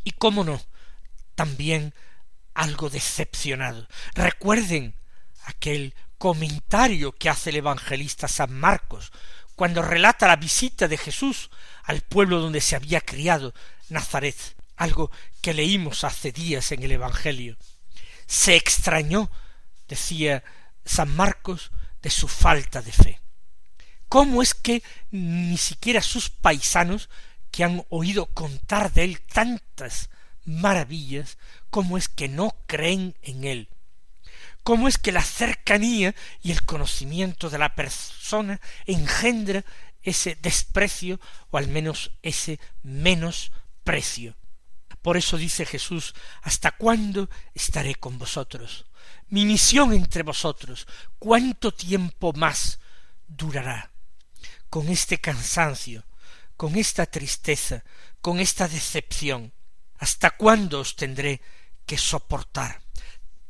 Y 0.04 0.12
cómo 0.12 0.44
no, 0.44 0.62
también 1.36 1.94
algo 2.54 2.90
decepcionado. 2.90 3.88
Recuerden 4.16 4.96
aquel 5.46 5.94
comentario 6.18 7.12
que 7.12 7.30
hace 7.30 7.52
el 7.52 7.58
evangelista 7.58 8.28
San 8.28 8.54
Marcos 8.54 9.12
cuando 9.56 9.82
relata 9.82 10.28
la 10.28 10.36
visita 10.36 10.88
de 10.88 10.98
Jesús 10.98 11.50
al 11.84 12.02
pueblo 12.02 12.40
donde 12.40 12.62
se 12.62 12.76
había 12.76 13.02
criado, 13.02 13.54
Nazaret, 13.90 14.36
algo 14.76 15.12
que 15.42 15.54
leímos 15.54 16.04
hace 16.04 16.32
días 16.32 16.72
en 16.72 16.84
el 16.84 16.92
Evangelio. 16.92 17.58
Se 18.28 18.56
extrañó, 18.56 19.32
decía 19.88 20.44
San 20.86 21.16
Marcos, 21.16 21.72
su 22.10 22.28
falta 22.28 22.82
de 22.82 22.92
fe. 22.92 23.22
¿Cómo 24.10 24.42
es 24.42 24.54
que 24.54 24.84
ni 25.12 25.58
siquiera 25.58 26.02
sus 26.02 26.30
paisanos, 26.30 27.10
que 27.52 27.64
han 27.64 27.86
oído 27.90 28.28
contar 28.28 28.94
de 28.94 29.04
él 29.04 29.22
tantas 29.22 30.10
maravillas, 30.46 31.38
cómo 31.70 31.98
es 31.98 32.08
que 32.08 32.28
no 32.30 32.56
creen 32.68 33.16
en 33.22 33.44
él? 33.44 33.70
¿Cómo 34.64 34.90
es 34.90 34.98
que 34.98 35.14
la 35.14 35.24
cercanía 35.24 36.14
y 36.42 36.52
el 36.52 36.64
conocimiento 36.64 37.50
de 37.50 37.58
la 37.58 37.74
persona 37.74 38.60
engendra 38.86 39.64
ese 40.08 40.38
desprecio 40.42 41.20
o 41.52 41.58
al 41.58 41.68
menos 41.68 42.12
ese 42.22 42.60
menos 42.82 43.52
precio. 43.84 44.36
Por 45.02 45.18
eso 45.18 45.38
dice 45.38 45.66
Jesús, 45.66 46.16
¿hasta 46.42 46.72
cuándo 46.72 47.30
estaré 47.54 47.96
con 47.96 48.18
vosotros? 48.18 48.86
Mi 49.30 49.46
misión 49.46 49.94
entre 49.94 50.24
vosotros, 50.24 50.88
¿cuánto 51.20 51.74
tiempo 51.74 52.34
más 52.34 52.80
durará? 53.28 53.92
Con 54.70 54.90
este 54.90 55.20
cansancio, 55.20 56.06
con 56.56 56.76
esta 56.76 57.06
tristeza, 57.06 57.84
con 58.22 58.40
esta 58.40 58.68
decepción, 58.68 59.54
¿hasta 59.98 60.32
cuándo 60.32 60.80
os 60.80 60.96
tendré 60.96 61.42
que 61.86 61.98
soportar? 61.98 62.82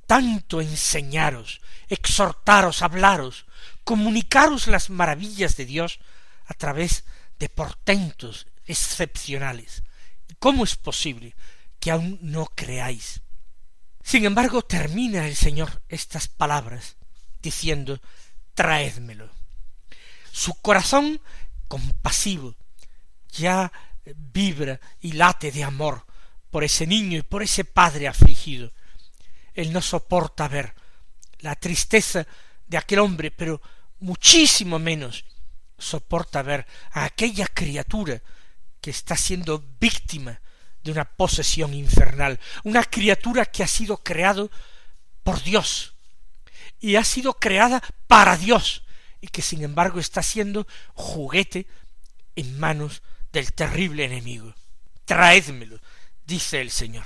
Tanto 0.05 0.61
enseñaros, 0.61 1.61
exhortaros, 1.89 2.81
hablaros, 2.81 3.45
comunicaros 3.83 4.67
las 4.67 4.89
maravillas 4.89 5.57
de 5.57 5.65
Dios 5.65 5.99
a 6.45 6.53
través 6.53 7.03
de 7.39 7.49
portentos 7.49 8.47
excepcionales, 8.65 9.83
¿Cómo 10.39 10.63
es 10.63 10.75
posible 10.75 11.35
que 11.79 11.91
aún 11.91 12.19
no 12.21 12.45
creáis? 12.45 13.21
Sin 14.07 14.23
embargo, 14.23 14.61
termina 14.61 15.27
el 15.27 15.35
Señor 15.35 15.81
estas 15.89 16.29
palabras 16.29 16.95
diciendo, 17.41 17.99
traédmelo. 18.53 19.29
Su 20.31 20.53
corazón 20.61 21.19
compasivo 21.67 22.55
ya 23.33 23.69
vibra 24.15 24.79
y 25.01 25.11
late 25.11 25.51
de 25.51 25.65
amor 25.65 26.05
por 26.49 26.63
ese 26.63 26.87
niño 26.87 27.17
y 27.17 27.21
por 27.23 27.43
ese 27.43 27.65
padre 27.65 28.07
afligido. 28.07 28.71
Él 29.53 29.73
no 29.73 29.81
soporta 29.81 30.47
ver 30.47 30.73
la 31.39 31.55
tristeza 31.55 32.25
de 32.65 32.77
aquel 32.77 32.99
hombre, 32.99 33.29
pero 33.29 33.61
muchísimo 33.99 34.79
menos 34.79 35.25
soporta 35.77 36.41
ver 36.43 36.65
a 36.91 37.03
aquella 37.03 37.47
criatura 37.47 38.21
que 38.79 38.89
está 38.89 39.17
siendo 39.17 39.61
víctima 39.81 40.39
de 40.87 40.93
una 40.93 41.05
posesión 41.05 41.73
infernal, 41.73 42.39
una 42.63 42.83
criatura 42.85 43.45
que 43.45 43.61
ha 43.61 43.67
sido 43.67 43.97
creado 43.97 44.49
por 45.21 45.43
Dios 45.43 45.93
y 46.79 46.95
ha 46.95 47.03
sido 47.03 47.33
creada 47.33 47.83
para 48.07 48.37
Dios 48.37 48.83
y 49.19 49.27
que 49.27 49.41
sin 49.41 49.63
embargo 49.63 49.99
está 49.99 50.23
siendo 50.23 50.65
juguete 50.93 51.67
en 52.37 52.57
manos 52.57 53.01
del 53.33 53.51
terrible 53.51 54.05
enemigo. 54.05 54.55
Traédmelo, 55.03 55.81
dice 56.25 56.61
el 56.61 56.71
Señor. 56.71 57.05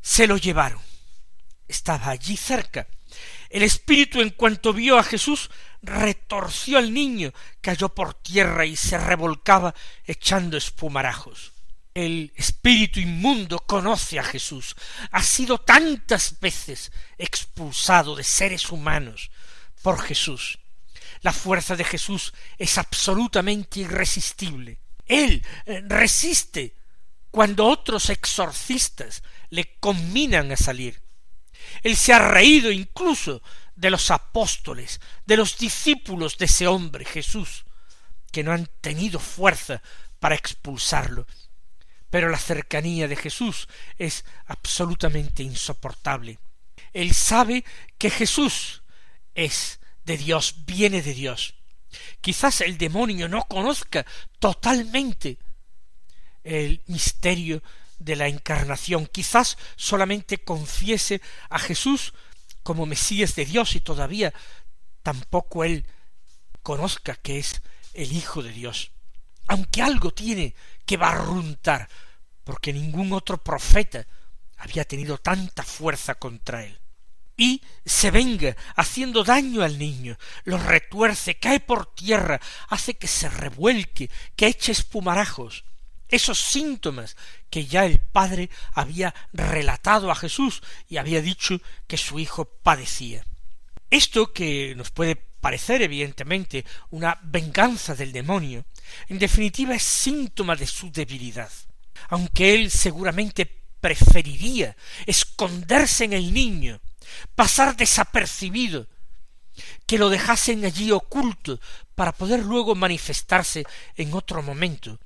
Se 0.00 0.26
lo 0.26 0.36
llevaron. 0.36 0.80
Estaba 1.68 2.08
allí 2.08 2.36
cerca. 2.36 2.88
El 3.48 3.62
espíritu 3.62 4.20
en 4.20 4.30
cuanto 4.30 4.72
vio 4.72 4.98
a 4.98 5.04
Jesús 5.04 5.50
retorció 5.82 6.78
al 6.78 6.92
niño, 6.92 7.32
cayó 7.60 7.90
por 7.90 8.14
tierra 8.14 8.66
y 8.66 8.74
se 8.74 8.98
revolcaba 8.98 9.74
echando 10.04 10.56
espumarajos. 10.56 11.52
El 11.98 12.32
espíritu 12.36 13.00
inmundo 13.00 13.58
conoce 13.58 14.20
a 14.20 14.22
Jesús, 14.22 14.76
ha 15.10 15.20
sido 15.20 15.58
tantas 15.58 16.38
veces 16.38 16.92
expulsado 17.18 18.14
de 18.14 18.22
seres 18.22 18.70
humanos 18.70 19.32
por 19.82 20.00
Jesús. 20.00 20.60
La 21.22 21.32
fuerza 21.32 21.74
de 21.74 21.82
Jesús 21.82 22.32
es 22.56 22.78
absolutamente 22.78 23.80
irresistible. 23.80 24.78
Él 25.06 25.44
eh, 25.66 25.82
resiste 25.88 26.76
cuando 27.32 27.66
otros 27.66 28.10
exorcistas 28.10 29.24
le 29.50 29.76
combinan 29.80 30.52
a 30.52 30.56
salir. 30.56 31.02
Él 31.82 31.96
se 31.96 32.12
ha 32.12 32.20
reído 32.20 32.70
incluso 32.70 33.42
de 33.74 33.90
los 33.90 34.12
apóstoles, 34.12 35.00
de 35.26 35.36
los 35.36 35.58
discípulos 35.58 36.38
de 36.38 36.44
ese 36.44 36.68
hombre 36.68 37.04
Jesús, 37.04 37.64
que 38.30 38.44
no 38.44 38.52
han 38.52 38.70
tenido 38.80 39.18
fuerza 39.18 39.82
para 40.20 40.36
expulsarlo. 40.36 41.26
Pero 42.10 42.28
la 42.28 42.38
cercanía 42.38 43.08
de 43.08 43.16
Jesús 43.16 43.68
es 43.98 44.24
absolutamente 44.46 45.42
insoportable. 45.42 46.38
Él 46.92 47.14
sabe 47.14 47.64
que 47.98 48.10
Jesús 48.10 48.82
es 49.34 49.80
de 50.04 50.16
Dios, 50.16 50.54
viene 50.64 51.02
de 51.02 51.14
Dios. 51.14 51.54
Quizás 52.20 52.60
el 52.60 52.78
demonio 52.78 53.28
no 53.28 53.42
conozca 53.44 54.04
totalmente 54.38 55.38
el 56.44 56.82
misterio 56.86 57.62
de 57.98 58.16
la 58.16 58.28
encarnación, 58.28 59.06
quizás 59.06 59.58
solamente 59.76 60.38
confiese 60.38 61.20
a 61.50 61.58
Jesús 61.58 62.14
como 62.62 62.86
Mesías 62.86 63.34
de 63.34 63.44
Dios 63.44 63.74
y 63.76 63.80
todavía 63.80 64.32
tampoco 65.02 65.64
él 65.64 65.86
conozca 66.62 67.16
que 67.16 67.38
es 67.38 67.62
el 67.94 68.12
Hijo 68.12 68.42
de 68.42 68.52
Dios. 68.52 68.92
Aunque 69.48 69.82
algo 69.82 70.12
tiene 70.12 70.54
que 70.86 70.96
barruntar, 70.96 71.88
porque 72.44 72.72
ningún 72.72 73.12
otro 73.12 73.38
profeta 73.42 74.06
había 74.58 74.84
tenido 74.84 75.18
tanta 75.18 75.62
fuerza 75.62 76.14
contra 76.14 76.64
él. 76.64 76.78
Y 77.36 77.62
se 77.84 78.10
venga 78.10 78.56
haciendo 78.74 79.22
daño 79.22 79.62
al 79.62 79.78
niño, 79.78 80.18
lo 80.44 80.58
retuerce, 80.58 81.38
cae 81.38 81.60
por 81.60 81.94
tierra, 81.94 82.40
hace 82.68 82.94
que 82.94 83.06
se 83.06 83.28
revuelque, 83.28 84.10
que 84.34 84.48
eche 84.48 84.72
espumarajos, 84.72 85.64
esos 86.08 86.38
síntomas 86.38 87.16
que 87.50 87.66
ya 87.66 87.84
el 87.84 88.00
Padre 88.00 88.50
había 88.72 89.14
relatado 89.32 90.10
a 90.10 90.16
Jesús 90.16 90.62
y 90.88 90.96
había 90.96 91.22
dicho 91.22 91.60
que 91.86 91.96
su 91.96 92.18
Hijo 92.18 92.46
padecía. 92.46 93.24
Esto 93.90 94.32
que 94.32 94.74
nos 94.74 94.90
puede 94.90 95.16
parecer 95.16 95.82
evidentemente 95.82 96.64
una 96.90 97.18
venganza 97.22 97.94
del 97.94 98.12
demonio, 98.12 98.64
en 99.08 99.18
definitiva 99.18 99.74
es 99.74 99.82
síntoma 99.82 100.56
de 100.56 100.66
su 100.66 100.90
debilidad. 100.90 101.50
Aunque 102.08 102.54
él 102.54 102.70
seguramente 102.70 103.46
preferiría 103.80 104.76
esconderse 105.06 106.04
en 106.04 106.12
el 106.12 106.32
niño, 106.32 106.80
pasar 107.34 107.76
desapercibido, 107.76 108.86
que 109.86 109.98
lo 109.98 110.08
dejasen 110.08 110.64
allí 110.64 110.92
oculto 110.92 111.60
para 111.94 112.12
poder 112.12 112.40
luego 112.40 112.74
manifestarse 112.74 113.64
en 113.96 114.14
otro 114.14 114.42
momento, 114.42 114.98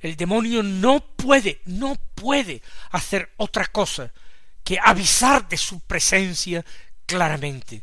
el 0.00 0.16
demonio 0.16 0.62
no 0.62 1.00
puede, 1.16 1.60
no 1.64 1.96
puede 2.14 2.62
hacer 2.90 3.32
otra 3.36 3.66
cosa 3.66 4.12
que 4.62 4.78
avisar 4.82 5.48
de 5.48 5.56
su 5.56 5.80
presencia 5.80 6.64
claramente. 7.06 7.82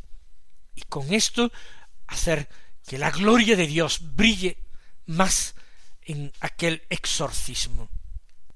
Y 0.74 0.82
con 0.82 1.12
esto 1.12 1.52
hacer 2.06 2.48
que 2.86 2.98
la 2.98 3.10
gloria 3.10 3.56
de 3.56 3.66
Dios 3.66 4.14
brille 4.14 4.56
más 5.06 5.54
en 6.02 6.32
aquel 6.40 6.82
exorcismo. 6.90 7.88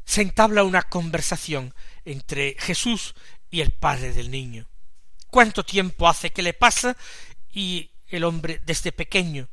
Se 0.05 0.23
entabla 0.23 0.65
una 0.65 0.83
conversación 0.83 1.75
entre 2.05 2.57
Jesús 2.59 3.15
y 3.51 3.61
el 3.61 3.71
padre 3.73 4.13
del 4.13 4.31
niño. 4.31 4.67
¿Cuánto 5.29 5.65
tiempo 5.65 6.09
hace 6.09 6.31
que 6.31 6.43
le 6.43 6.55
pasa? 6.55 6.97
Y 7.53 7.91
el 8.09 8.25
hombre 8.25 8.61
desde 8.65 8.93
pequeño. 8.93 9.49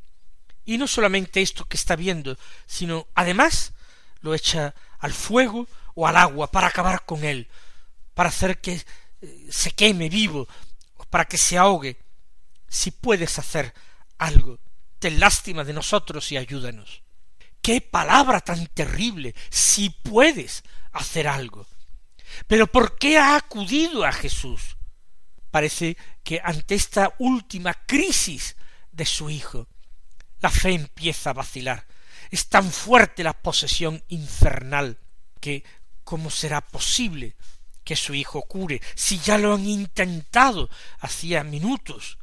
Y 0.64 0.78
no 0.78 0.86
solamente 0.86 1.42
esto 1.42 1.64
que 1.66 1.76
está 1.76 1.96
viendo, 1.96 2.38
sino 2.66 3.06
además 3.14 3.72
lo 4.20 4.34
echa 4.34 4.74
al 4.98 5.12
fuego 5.12 5.68
o 5.94 6.06
al 6.06 6.16
agua 6.16 6.50
para 6.50 6.68
acabar 6.68 7.04
con 7.04 7.24
él, 7.24 7.48
para 8.14 8.30
hacer 8.30 8.60
que 8.60 8.82
eh, 9.20 9.48
se 9.50 9.72
queme 9.72 10.08
vivo, 10.08 10.48
para 11.10 11.26
que 11.26 11.36
se 11.36 11.58
ahogue. 11.58 11.98
Si 12.68 12.90
puedes 12.90 13.38
hacer 13.38 13.74
algo, 14.18 14.58
lástima 15.10 15.64
de 15.64 15.72
nosotros 15.72 16.30
y 16.32 16.36
ayúdanos. 16.36 17.02
Qué 17.62 17.80
palabra 17.80 18.40
tan 18.40 18.66
terrible, 18.66 19.34
si 19.50 19.90
puedes 19.90 20.64
hacer 20.92 21.28
algo. 21.28 21.66
Pero 22.46 22.66
¿por 22.66 22.98
qué 22.98 23.18
ha 23.18 23.36
acudido 23.36 24.04
a 24.04 24.12
Jesús? 24.12 24.76
Parece 25.50 25.96
que 26.22 26.40
ante 26.42 26.74
esta 26.74 27.14
última 27.18 27.74
crisis 27.86 28.56
de 28.92 29.06
su 29.06 29.30
hijo, 29.30 29.68
la 30.40 30.50
fe 30.50 30.72
empieza 30.72 31.30
a 31.30 31.34
vacilar, 31.34 31.86
es 32.30 32.48
tan 32.48 32.70
fuerte 32.70 33.22
la 33.22 33.32
posesión 33.32 34.02
infernal 34.08 34.98
que 35.40 35.64
¿cómo 36.02 36.30
será 36.30 36.60
posible 36.60 37.36
que 37.82 37.96
su 37.96 38.14
hijo 38.14 38.42
cure 38.42 38.80
si 38.94 39.18
ya 39.18 39.38
lo 39.38 39.54
han 39.54 39.66
intentado 39.66 40.68
hacía 40.98 41.44
minutos 41.44 42.18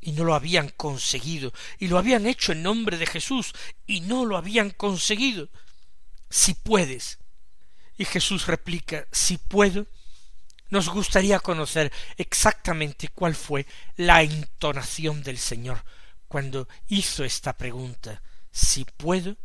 y 0.00 0.12
no 0.12 0.24
lo 0.24 0.34
habían 0.34 0.68
conseguido 0.70 1.52
y 1.78 1.88
lo 1.88 1.98
habían 1.98 2.26
hecho 2.26 2.52
en 2.52 2.62
nombre 2.62 2.96
de 2.96 3.06
Jesús 3.06 3.52
y 3.86 4.00
no 4.00 4.24
lo 4.24 4.36
habían 4.36 4.70
conseguido? 4.70 5.48
Si 6.28 6.54
puedes. 6.54 7.18
Y 7.98 8.04
Jesús 8.04 8.46
replica, 8.46 9.06
si 9.12 9.36
puedo, 9.36 9.86
nos 10.70 10.88
gustaría 10.88 11.40
conocer 11.40 11.92
exactamente 12.16 13.08
cuál 13.08 13.34
fue 13.34 13.66
la 13.96 14.22
entonación 14.22 15.22
del 15.22 15.38
Señor 15.38 15.84
cuando 16.28 16.68
hizo 16.88 17.24
esta 17.24 17.52
pregunta. 17.52 18.22
Si 18.52 18.84
puedo, 18.84 19.36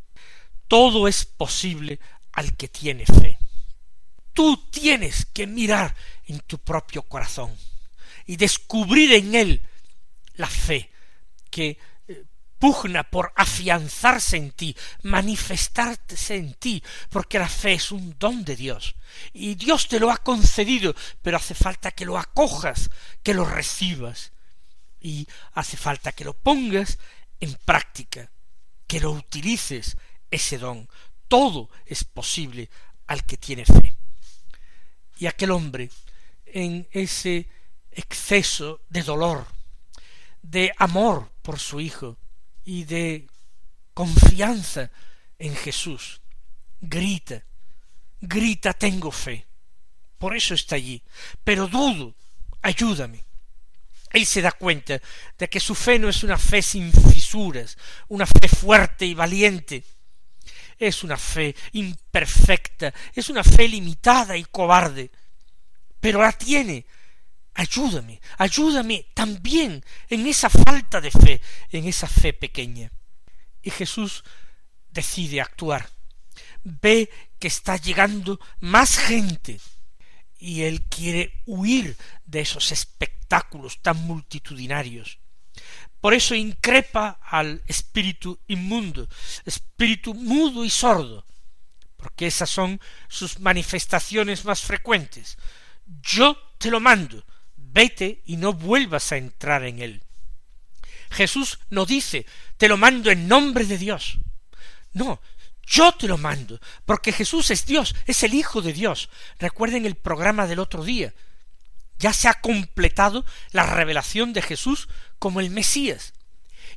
todo 0.67 1.07
es 1.07 1.25
posible 1.25 1.99
al 2.31 2.55
que 2.55 2.67
tiene 2.67 3.05
fe. 3.05 3.39
Tú 4.33 4.67
tienes 4.69 5.25
que 5.25 5.47
mirar 5.47 5.95
en 6.27 6.39
tu 6.41 6.59
propio 6.59 7.01
corazón 7.01 7.57
y 8.25 8.35
descubrir 8.35 9.13
en 9.13 9.35
él 9.35 9.61
la 10.37 10.47
fe 10.47 10.91
que 11.49 11.77
eh, 12.07 12.25
pugna 12.59 13.03
por 13.03 13.31
afianzarse 13.35 14.37
en 14.37 14.51
ti, 14.51 14.75
manifestarse 15.03 16.35
en 16.35 16.53
ti, 16.55 16.83
porque 17.09 17.39
la 17.39 17.49
fe 17.49 17.73
es 17.73 17.91
un 17.91 18.15
don 18.17 18.43
de 18.43 18.55
Dios. 18.55 18.95
Y 19.33 19.55
Dios 19.55 19.87
te 19.87 19.99
lo 19.99 20.11
ha 20.11 20.17
concedido, 20.17 20.95
pero 21.21 21.37
hace 21.37 21.55
falta 21.55 21.91
que 21.91 22.05
lo 22.05 22.17
acojas, 22.17 22.89
que 23.23 23.33
lo 23.33 23.45
recibas. 23.45 24.31
Y 24.99 25.27
hace 25.53 25.77
falta 25.77 26.11
que 26.11 26.25
lo 26.25 26.33
pongas 26.33 26.97
en 27.39 27.53
práctica, 27.65 28.31
que 28.87 28.99
lo 28.99 29.11
utilices 29.11 29.97
ese 30.31 30.57
don. 30.57 30.89
Todo 31.27 31.69
es 31.85 32.03
posible 32.03 32.69
al 33.07 33.25
que 33.25 33.37
tiene 33.37 33.65
fe. 33.65 33.95
Y 35.17 35.27
aquel 35.27 35.51
hombre, 35.51 35.89
en 36.45 36.87
ese 36.91 37.47
exceso 37.91 38.81
de 38.89 39.03
dolor, 39.03 39.47
de 40.49 40.71
amor 40.77 41.31
por 41.41 41.59
su 41.59 41.79
hijo 41.79 42.17
y 42.63 42.83
de 42.83 43.27
confianza 43.93 44.91
en 45.39 45.55
Jesús, 45.55 46.21
grita, 46.79 47.43
grita, 48.21 48.73
tengo 48.73 49.11
fe. 49.11 49.45
Por 50.17 50.35
eso 50.35 50.53
está 50.53 50.75
allí. 50.75 51.01
Pero 51.43 51.67
dudo, 51.67 52.15
ayúdame. 52.61 53.25
Él 54.11 54.25
se 54.25 54.41
da 54.41 54.51
cuenta 54.51 55.01
de 55.37 55.49
que 55.49 55.59
su 55.59 55.75
fe 55.75 55.99
no 55.99 56.07
es 56.07 56.23
una 56.23 56.37
fe 56.37 56.61
sin 56.61 56.91
fisuras, 56.91 57.77
una 58.07 58.25
fe 58.25 58.47
fuerte 58.47 59.05
y 59.05 59.13
valiente, 59.13 59.83
es 60.77 61.03
una 61.03 61.17
fe 61.17 61.53
imperfecta, 61.73 62.93
es 63.13 63.29
una 63.29 63.43
fe 63.43 63.67
limitada 63.67 64.37
y 64.37 64.45
cobarde, 64.45 65.11
pero 65.99 66.21
la 66.21 66.31
tiene. 66.31 66.85
Ayúdame, 67.55 68.21
ayúdame 68.37 69.07
también 69.13 69.83
en 70.09 70.27
esa 70.27 70.49
falta 70.49 70.99
de 70.99 71.09
fe, 71.09 71.41
en 71.71 71.87
esa 71.87 72.05
fe 72.07 72.33
pequeña. 72.33 72.91
Y 73.61 73.71
Jesús 73.71 74.23
decide 74.91 75.39
actuar. 75.39 75.89
Ve 76.63 77.09
que 77.39 77.47
está 77.47 77.77
llegando 77.77 78.39
más 78.59 78.97
gente 78.97 79.59
y 80.37 80.63
él 80.63 80.83
quiere 80.83 81.41
huir 81.45 81.95
de 82.25 82.41
esos 82.41 82.73
espectáculos 82.73 83.81
tan 83.81 83.97
multitudinarios. 84.05 85.19
Por 86.01 86.13
eso 86.13 86.35
increpa 86.35 87.19
al 87.21 87.63
espíritu 87.67 88.37
inmundo, 88.47 89.07
espíritu 89.45 90.13
mudo 90.13 90.65
y 90.65 90.69
sordo, 90.69 91.25
porque 91.95 92.27
esas 92.27 92.49
son 92.49 92.81
sus 93.07 93.39
manifestaciones 93.39 94.43
más 94.43 94.61
frecuentes. 94.61 95.37
Yo 96.01 96.37
te 96.57 96.69
lo 96.69 96.79
mando, 96.79 97.23
vete 97.75 98.21
y 98.25 98.37
no 98.37 98.53
vuelvas 98.53 99.11
a 99.11 99.17
entrar 99.17 99.63
en 99.65 99.79
él. 99.79 100.01
Jesús 101.11 101.59
no 101.69 101.85
dice, 101.85 102.25
te 102.57 102.69
lo 102.69 102.77
mando 102.77 103.11
en 103.11 103.27
nombre 103.27 103.65
de 103.65 103.77
Dios. 103.77 104.17
No, 104.93 105.21
yo 105.67 105.91
te 105.91 106.07
lo 106.07 106.17
mando, 106.17 106.59
porque 106.85 107.11
Jesús 107.11 107.51
es 107.51 107.65
Dios, 107.65 107.93
es 108.07 108.23
el 108.23 108.33
Hijo 108.33 108.61
de 108.61 108.71
Dios. 108.71 109.09
Recuerden 109.39 109.85
el 109.85 109.95
programa 109.95 110.47
del 110.47 110.59
otro 110.59 110.85
día. 110.85 111.13
Ya 111.99 112.13
se 112.13 112.29
ha 112.29 112.35
completado 112.35 113.25
la 113.51 113.65
revelación 113.65 114.31
de 114.31 114.41
Jesús 114.41 114.87
como 115.19 115.41
el 115.41 115.49
Mesías. 115.49 116.13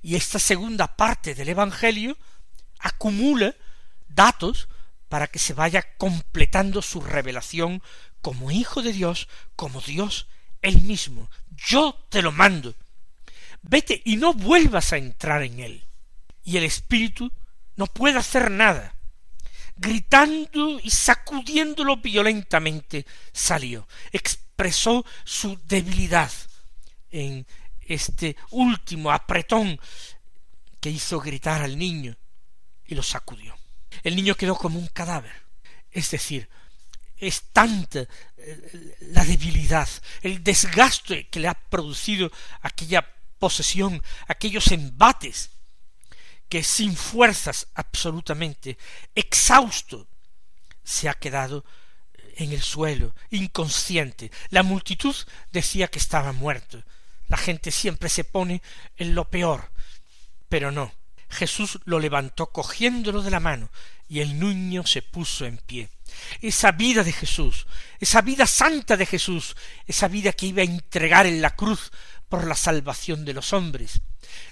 Y 0.03 0.17
esta 0.17 0.41
segunda 0.41 0.97
parte 0.97 1.37
del 1.37 1.49
Evangelio 1.49 2.19
acumula 2.81 3.55
datos 4.09 4.69
para 5.09 5.29
que 5.29 5.39
se 5.39 5.55
vaya 5.55 5.97
completando 5.97 6.83
su 6.83 7.01
revelación 7.01 7.83
como 8.21 8.51
Hijo 8.51 8.83
de 8.83 8.93
Dios, 8.93 9.29
como 9.55 9.81
Dios 9.81 10.27
él 10.62 10.81
mismo. 10.83 11.31
Yo 11.51 12.07
te 12.09 12.23
lo 12.23 12.33
mando. 12.33 12.75
Vete 13.62 14.01
y 14.05 14.16
no 14.16 14.35
vuelvas 14.35 14.92
a 14.92 14.99
entrar 14.99 15.42
en 15.42 15.61
él. 15.61 15.85
Y 16.44 16.57
el 16.57 16.64
Espíritu 16.64 17.31
no 17.77 17.87
puede 17.87 18.18
hacer 18.18 18.51
nada. 18.51 18.94
Gritando 19.77 20.81
y 20.83 20.90
sacudiéndolo 20.90 21.99
violentamente, 21.99 23.07
salió. 23.33 23.87
Expresó 24.12 25.05
su 25.25 25.59
debilidad 25.66 26.31
en 27.11 27.47
este 27.81 28.37
último 28.51 29.12
apretón 29.12 29.81
que 30.81 30.90
hizo 30.90 31.21
gritar 31.21 31.62
al 31.62 31.79
niño 31.79 32.16
y 32.87 32.94
lo 32.94 33.03
sacudió. 33.03 33.57
El 34.03 34.16
niño 34.16 34.35
quedó 34.35 34.57
como 34.57 34.79
un 34.79 34.88
cadáver. 34.88 35.33
Es 35.90 36.11
decir, 36.11 36.49
es 37.19 37.43
tanta 37.53 38.01
eh, 38.37 38.97
la 39.13 39.25
debilidad, 39.25 39.89
el 40.23 40.43
desgaste 40.43 41.29
que 41.29 41.41
le 41.41 41.49
ha 41.49 41.55
producido 41.55 42.31
aquella 42.63 43.07
posesión, 43.39 44.03
aquellos 44.27 44.71
embates, 44.73 45.51
que 46.49 46.63
sin 46.63 46.97
fuerzas 46.97 47.69
absolutamente, 47.75 48.79
exhausto, 49.15 50.09
se 50.83 51.09
ha 51.09 51.15
quedado 51.15 51.65
en 52.37 52.53
el 52.53 52.63
suelo, 52.63 53.15
inconsciente. 53.31 54.31
La 54.51 54.63
multitud 54.63 55.15
decía 55.53 55.89
que 55.89 55.99
estaba 55.99 56.33
muerto. 56.33 56.83
La 57.27 57.37
gente 57.37 57.71
siempre 57.71 58.09
se 58.09 58.25
pone 58.25 58.63
en 58.97 59.15
lo 59.15 59.29
peor. 59.29 59.71
Pero 60.49 60.71
no. 60.71 60.93
Jesús 61.29 61.79
lo 61.85 61.99
levantó 61.99 62.51
cogiéndolo 62.51 63.21
de 63.23 63.31
la 63.31 63.41
mano, 63.41 63.71
y 64.09 64.21
el 64.21 64.38
niño 64.38 64.87
se 64.87 65.03
puso 65.03 65.44
en 65.44 65.59
pie. 65.59 65.88
Esa 66.40 66.73
vida 66.73 67.05
de 67.05 67.12
Jesús, 67.12 67.66
esa 68.01 68.23
vida 68.23 68.47
santa 68.47 68.97
de 68.97 69.07
Jesús, 69.07 69.57
esa 69.87 70.09
vida 70.09 70.33
que 70.33 70.47
iba 70.47 70.62
a 70.62 70.64
entregar 70.64 71.27
en 71.27 71.42
la 71.42 71.55
cruz 71.55 71.92
por 72.29 72.47
la 72.47 72.55
salvación 72.55 73.25
de 73.25 73.35
los 73.35 73.53
hombres, 73.53 74.01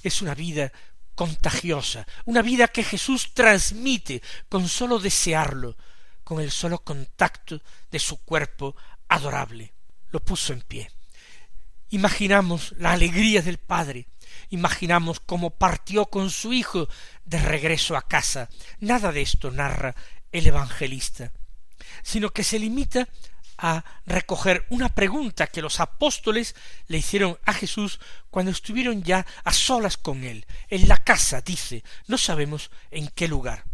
es 0.03 0.23
una 0.23 0.35
vida 0.35 0.73
contagiosa, 1.15 2.07
una 2.27 2.43
vida 2.43 2.69
que 2.69 2.85
Jesús 2.85 3.33
transmite 3.33 4.23
con 4.49 4.69
sólo 4.69 4.99
desearlo, 4.99 5.77
con 6.23 6.41
el 6.41 6.51
solo 6.51 6.79
contacto 6.81 7.61
de 7.91 7.99
su 7.99 8.19
cuerpo 8.19 8.77
adorable. 9.09 9.73
Lo 10.11 10.21
puso 10.21 10.53
en 10.53 10.61
pie. 10.61 10.91
Imaginamos 11.91 12.75
la 12.79 12.93
alegría 12.93 13.43
del 13.43 13.59
Padre, 13.59 14.09
imaginamos 14.51 15.21
cómo 15.21 15.51
partió 15.51 16.07
con 16.07 16.31
su 16.31 16.53
Hijo 16.53 16.89
de 17.25 17.39
regreso 17.39 17.97
a 17.97 18.03
casa. 18.03 18.49
Nada 18.81 19.13
de 19.13 19.23
esto 19.23 19.51
narra 19.51 19.95
el 20.33 20.47
evangelista, 20.47 21.33
sino 22.03 22.31
que 22.31 22.45
se 22.45 22.59
limita 22.59 23.09
a 23.59 23.85
recoger 24.05 24.67
una 24.71 24.91
pregunta 24.91 25.47
que 25.47 25.63
los 25.63 25.81
apóstoles 25.81 26.55
le 26.89 26.99
hicieron 26.99 27.39
a 27.45 27.53
Jesús 27.53 28.01
cuando 28.31 28.51
estuvieron 28.53 29.03
ya 29.03 29.27
a 29.45 29.53
solas 29.53 29.97
con 29.97 30.25
él, 30.25 30.47
en 30.69 30.89
la 30.89 30.99
casa, 30.99 31.41
dice, 31.41 31.83
no 32.07 32.19
sabemos 32.19 32.71
en 32.91 33.09
qué 33.09 33.29
lugar. 33.29 33.65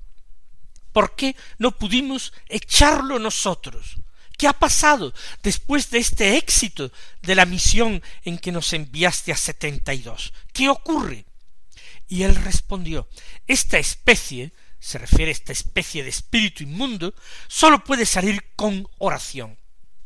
¿Por 0.92 1.16
qué 1.16 1.36
no 1.58 1.72
pudimos 1.72 2.32
echarlo 2.48 3.18
nosotros? 3.18 3.96
¿Qué 4.36 4.48
ha 4.48 4.52
pasado 4.52 5.12
después 5.42 5.90
de 5.90 5.98
este 5.98 6.36
éxito 6.36 6.90
de 7.22 7.34
la 7.34 7.46
misión 7.46 8.02
en 8.24 8.38
que 8.38 8.52
nos 8.52 8.72
enviaste 8.72 9.32
a 9.32 9.36
setenta 9.36 9.94
y 9.94 10.02
dos? 10.02 10.32
¿Qué 10.52 10.68
ocurre? 10.68 11.24
Y 12.08 12.24
él 12.24 12.34
respondió, 12.34 13.08
esta 13.46 13.78
especie, 13.78 14.52
se 14.78 14.98
refiere 14.98 15.30
a 15.30 15.32
esta 15.32 15.52
especie 15.52 16.02
de 16.02 16.10
espíritu 16.10 16.62
inmundo, 16.62 17.14
sólo 17.48 17.84
puede 17.84 18.04
salir 18.04 18.44
con 18.56 18.88
oración 18.98 19.56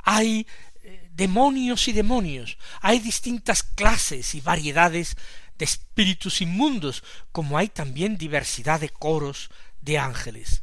hay 0.07 0.47
eh, 0.85 1.11
demonios 1.13 1.89
y 1.89 1.93
demonios, 1.93 2.57
hay 2.81 3.01
distintas 3.01 3.65
clases 3.65 4.37
y 4.37 4.41
variedades 4.41 5.17
de 5.59 5.65
espíritus 5.65 6.41
inmundos, 6.41 7.03
como 7.33 7.59
hay 7.59 7.69
también 7.69 8.17
diversidad 8.17 8.81
de 8.81 8.89
coros 8.89 9.51
de 9.81 9.99
ángeles. 9.99 10.63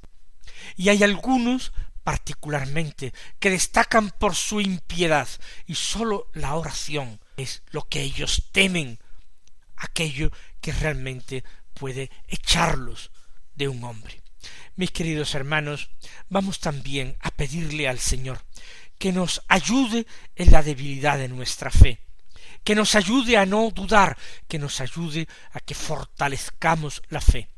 Y 0.77 0.87
hay 0.89 1.03
algunos 1.03 1.73
particularmente 2.03 3.13
que 3.39 3.49
destacan 3.49 4.11
por 4.11 4.35
su 4.35 4.61
impiedad, 4.61 5.27
y 5.65 5.75
sólo 5.75 6.29
la 6.33 6.55
oración 6.55 7.19
es 7.37 7.63
lo 7.71 7.87
que 7.87 8.01
ellos 8.01 8.49
temen, 8.51 8.99
aquello 9.75 10.31
que 10.61 10.71
realmente 10.71 11.43
puede 11.73 12.11
echarlos 12.27 13.11
de 13.55 13.67
un 13.67 13.83
hombre. 13.83 14.21
Mis 14.75 14.91
queridos 14.91 15.35
hermanos, 15.35 15.89
vamos 16.29 16.59
también 16.59 17.15
a 17.21 17.31
pedirle 17.31 17.87
al 17.87 17.99
Señor 17.99 18.43
que 18.97 19.11
nos 19.11 19.41
ayude 19.47 20.07
en 20.35 20.51
la 20.51 20.63
debilidad 20.63 21.17
de 21.17 21.27
nuestra 21.27 21.69
fe, 21.69 21.99
que 22.63 22.75
nos 22.75 22.95
ayude 22.95 23.37
a 23.37 23.45
no 23.45 23.69
dudar, 23.71 24.17
que 24.47 24.59
nos 24.59 24.79
ayude 24.81 25.27
a 25.51 25.59
que 25.59 25.75
fortalezcamos 25.75 27.01
la 27.09 27.21
fe. 27.21 27.52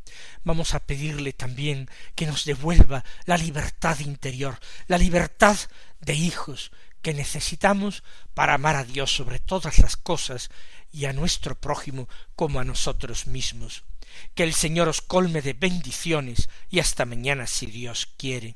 Vamos 0.46 0.74
a 0.76 0.80
pedirle 0.80 1.34
también 1.34 1.90
que 2.16 2.28
nos 2.28 2.46
devuelva 2.46 3.04
la 3.26 3.38
libertad 3.38 4.00
interior, 4.00 4.60
la 4.88 4.98
libertad 4.98 5.58
de 6.00 6.14
hijos 6.14 6.72
que 7.02 7.14
necesitamos 7.14 8.04
para 8.34 8.54
amar 8.54 8.76
a 8.76 8.84
Dios 8.84 9.14
sobre 9.14 9.40
todas 9.40 9.80
las 9.80 9.98
cosas 9.98 10.50
y 10.94 11.06
a 11.06 11.14
nuestro 11.14 11.60
prójimo 11.60 12.08
como 12.36 12.60
a 12.60 12.64
nosotros 12.64 13.28
mismos. 13.28 13.84
Que 14.34 14.44
el 14.44 14.54
Señor 14.54 14.88
os 14.88 15.02
colme 15.02 15.42
de 15.42 15.54
bendiciones 15.54 16.48
y 16.70 16.80
hasta 16.80 17.06
mañana 17.06 17.48
si 17.48 17.66
Dios 17.66 18.08
quiere. 18.18 18.56